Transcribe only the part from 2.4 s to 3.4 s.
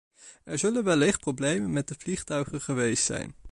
geweest zijn.